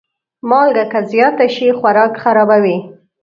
[0.49, 2.77] مالګه که زیاته شي، خوراک خرابوي.